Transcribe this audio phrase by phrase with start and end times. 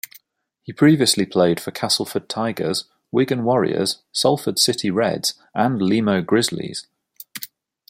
[0.63, 6.87] He previously played for Castleford Tigers, Wigan Warriors, Salford City Reds and Limoux Grizzlies.